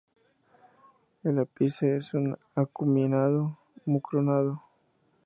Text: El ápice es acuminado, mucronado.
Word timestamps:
El 1.21 1.37
ápice 1.37 1.97
es 1.97 2.13
acuminado, 2.55 3.59
mucronado. 3.85 4.63